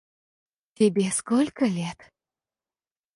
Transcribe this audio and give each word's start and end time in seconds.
Тебе 0.73 1.11
сколько 1.11 1.65
лет? 1.67 2.09